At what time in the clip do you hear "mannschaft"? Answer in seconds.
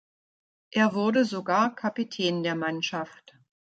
2.55-3.37